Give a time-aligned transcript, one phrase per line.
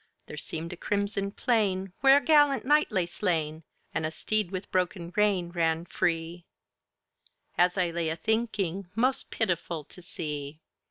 [0.25, 3.61] There seemed a crimson plain, Where a gallant Knyghte lay slayne,
[3.93, 6.47] And a steed with broken rein Ran free,
[7.55, 10.59] As I laye a thynkynge, most pitiful to see!